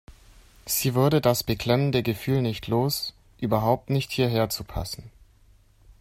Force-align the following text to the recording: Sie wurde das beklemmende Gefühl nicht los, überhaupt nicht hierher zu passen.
Sie 0.65 0.95
wurde 0.95 1.21
das 1.21 1.43
beklemmende 1.43 2.01
Gefühl 2.01 2.41
nicht 2.41 2.65
los, 2.65 3.13
überhaupt 3.37 3.91
nicht 3.91 4.11
hierher 4.11 4.49
zu 4.49 4.63
passen. 4.63 5.11